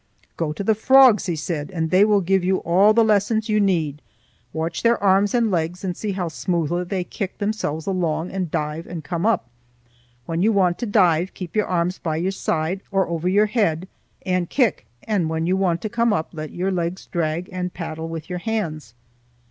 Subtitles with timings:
[0.35, 3.59] "Go to the frogs," he said, "and they will give you all the lessons you
[3.59, 4.01] need.
[4.51, 8.87] Watch their arms and legs and see how smoothly they kick themselves along and dive
[8.87, 9.47] and come up.
[10.25, 13.87] When you want to dive, keep your arms by your side or over your head,
[14.25, 18.09] and kick, and when you want to come up, let your legs drag and paddle
[18.09, 18.95] with your hands."